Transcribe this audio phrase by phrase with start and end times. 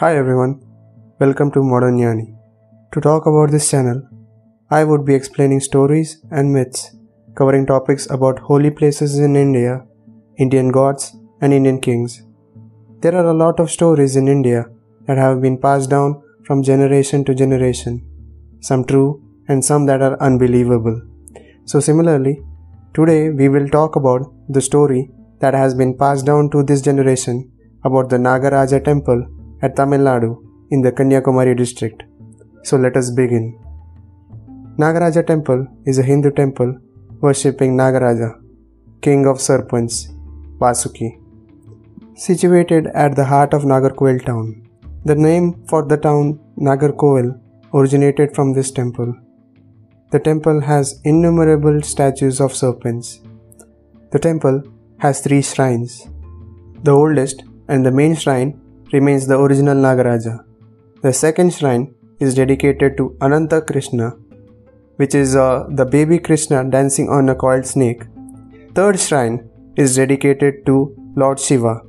[0.00, 0.60] Hi everyone,
[1.18, 2.36] welcome to Modern Yani.
[2.92, 4.02] To talk about this channel,
[4.70, 6.94] I would be explaining stories and myths
[7.34, 9.86] covering topics about holy places in India,
[10.36, 12.22] Indian gods, and Indian kings.
[13.00, 14.66] There are a lot of stories in India
[15.06, 18.04] that have been passed down from generation to generation,
[18.60, 21.00] some true and some that are unbelievable.
[21.64, 22.42] So, similarly,
[22.92, 25.10] today we will talk about the story
[25.40, 27.50] that has been passed down to this generation
[27.82, 29.26] about the Nagaraja temple
[29.62, 32.02] at Tamil Nadu in the Kanyakumari district.
[32.62, 33.58] So let us begin.
[34.78, 36.78] Nagaraja temple is a Hindu temple
[37.20, 38.40] worshipping Nagaraja,
[39.00, 40.08] king of serpents,
[40.58, 41.18] Vasuki.
[42.14, 44.68] Situated at the heart of Nagarkoil town.
[45.04, 47.40] The name for the town Nagarkoil
[47.72, 49.14] originated from this temple.
[50.10, 53.20] The temple has innumerable statues of serpents.
[54.12, 54.62] The temple
[54.98, 56.08] has three shrines.
[56.82, 58.60] The oldest and the main shrine
[58.92, 60.44] remains the original Nagaraja.
[61.02, 64.16] The second shrine is dedicated to Ananta Krishna,
[64.96, 68.04] which is uh, the baby Krishna dancing on a coiled snake.
[68.74, 71.82] Third shrine is dedicated to Lord Shiva.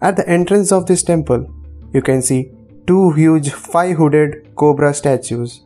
[0.00, 1.52] At the entrance of this temple,
[1.92, 2.52] you can see
[2.86, 5.64] two huge five-hooded cobra statues,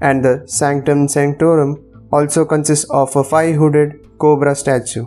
[0.00, 5.06] and the Sanctum Sanctorum also consists of a five-hooded cobra statue.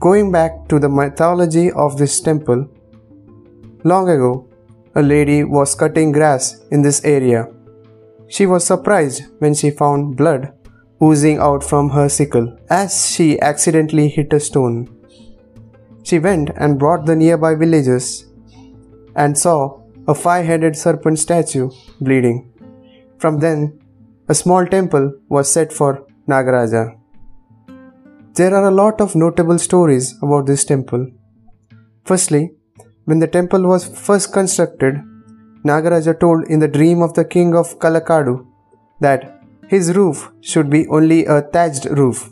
[0.00, 2.68] Going back to the mythology of this temple,
[3.90, 4.48] long ago,
[4.96, 7.46] a lady was cutting grass in this area.
[8.28, 10.52] She was surprised when she found blood
[11.02, 14.76] oozing out from her sickle as she accidentally hit a stone.
[16.02, 18.26] She went and brought the nearby villagers
[19.14, 21.70] and saw a five headed serpent statue
[22.00, 22.38] bleeding.
[23.18, 23.78] From then,
[24.28, 26.98] a small temple was set for Nagaraja.
[28.34, 31.06] There are a lot of notable stories about this temple.
[32.04, 32.55] Firstly,
[33.06, 34.96] when the temple was first constructed,
[35.64, 38.46] Nagaraja told in the dream of the king of Kalakadu
[39.00, 42.28] that his roof should be only a thatched roof.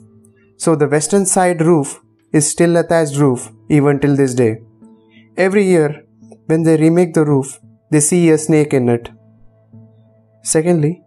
[0.57, 2.01] So the western side roof
[2.33, 4.63] is still a thatched roof even till this day.
[5.37, 6.05] Every year,
[6.47, 7.59] when they remake the roof,
[7.91, 9.11] they see a snake in it.
[10.43, 11.03] Secondly,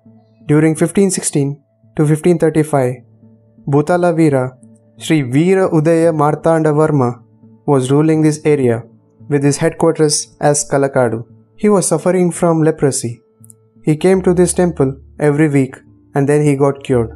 [0.48, 1.62] during 1516
[1.96, 2.96] to 1535,
[3.68, 4.58] Bhutala Veera
[4.98, 7.22] Sri Veera Udaya Martanda Varma
[7.66, 8.84] was ruling this area
[9.28, 11.26] with his headquarters as Kalakadu.
[11.56, 13.22] He was suffering from leprosy.
[13.84, 15.76] He came to this temple every week
[16.16, 17.12] and then he got cured.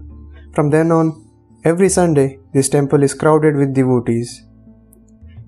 [0.54, 1.26] From then on,
[1.64, 4.44] every Sunday, this temple is crowded with devotees.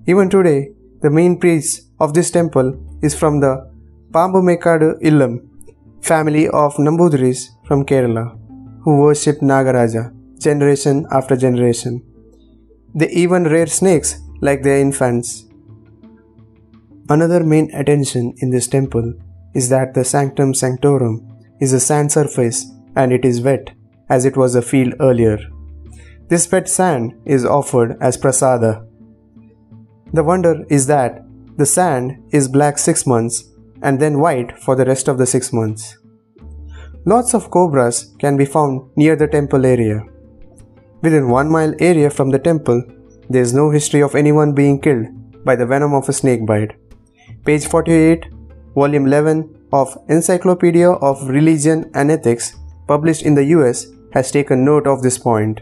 [0.06, 0.70] Even today,
[1.02, 3.70] the main priest of this temple is from the
[4.12, 5.48] Pambumekadu Illam
[6.00, 8.38] family of Nambudris from Kerala
[8.82, 12.02] who worship Nagaraja generation after generation.
[12.94, 15.43] They even rear snakes like their infants.
[17.10, 19.12] Another main attention in this temple
[19.54, 21.20] is that the Sanctum Sanctorum
[21.60, 22.64] is a sand surface
[22.96, 23.72] and it is wet
[24.08, 25.38] as it was a field earlier.
[26.28, 28.86] This wet sand is offered as prasada.
[30.14, 31.26] The wonder is that
[31.58, 33.44] the sand is black 6 months
[33.82, 35.98] and then white for the rest of the 6 months.
[37.04, 40.06] Lots of cobras can be found near the temple area.
[41.02, 42.82] Within one mile area from the temple,
[43.28, 45.06] there is no history of anyone being killed
[45.44, 46.72] by the venom of a snake bite.
[47.44, 48.26] Page 48,
[48.74, 52.56] volume 11 of Encyclopedia of Religion and Ethics,
[52.86, 55.60] published in the US, has taken note of this point.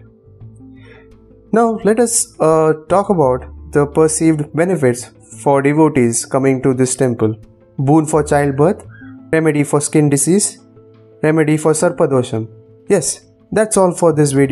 [1.53, 5.11] Now, let us uh, talk about the perceived benefits
[5.43, 7.35] for devotees coming to this temple
[7.79, 8.87] boon for childbirth,
[9.33, 10.59] remedy for skin disease,
[11.23, 12.49] remedy for sarpadosham.
[12.89, 14.51] Yes, that's all for this video.